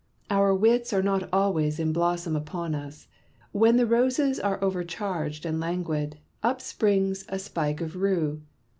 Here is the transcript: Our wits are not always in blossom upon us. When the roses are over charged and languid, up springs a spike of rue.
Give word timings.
Our 0.31 0.55
wits 0.55 0.93
are 0.93 1.03
not 1.03 1.29
always 1.31 1.77
in 1.77 1.93
blossom 1.93 2.35
upon 2.35 2.73
us. 2.73 3.07
When 3.51 3.77
the 3.77 3.85
roses 3.85 4.39
are 4.39 4.57
over 4.63 4.83
charged 4.83 5.45
and 5.45 5.59
languid, 5.59 6.17
up 6.41 6.59
springs 6.59 7.23
a 7.29 7.37
spike 7.37 7.81
of 7.81 7.95
rue. 7.95 8.41